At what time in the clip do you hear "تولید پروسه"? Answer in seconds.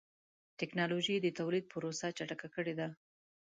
1.39-2.07